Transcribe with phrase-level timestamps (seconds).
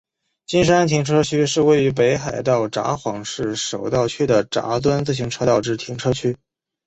[0.47, 6.37] 金山停车区是位于北海道札幌市手稻区的札樽自动车道之停车区。